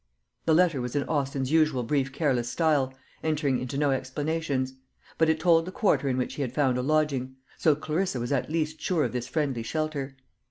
The 0.45 0.55
letter 0.55 0.81
was 0.81 0.95
in 0.95 1.03
Austin's 1.03 1.51
usual 1.51 1.83
brief 1.83 2.11
careless 2.11 2.49
style, 2.49 2.91
entering 3.23 3.59
into 3.59 3.77
no 3.77 3.91
explanations; 3.91 4.73
but 5.19 5.29
it 5.29 5.39
told 5.39 5.67
the 5.67 5.71
quarter 5.71 6.07
in 6.09 6.17
which 6.17 6.33
he 6.33 6.41
had 6.41 6.53
found 6.55 6.79
a 6.79 6.81
lodging; 6.81 7.35
so 7.59 7.75
Clarissa 7.75 8.19
was 8.19 8.31
at 8.31 8.49
least 8.49 8.81
sure 8.81 9.03
of 9.03 9.11
this 9.13 9.27
friendly 9.27 9.61
shelter. 9.61 10.17